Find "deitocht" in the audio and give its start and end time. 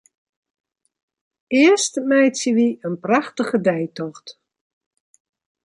3.67-4.27